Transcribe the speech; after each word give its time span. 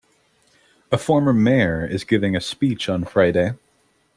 A 0.91 0.97
former 0.97 1.31
mayor 1.31 1.85
is 1.85 2.03
giving 2.03 2.35
a 2.35 2.41
speech 2.41 2.89
on 2.89 3.03
Friday. 3.05 3.51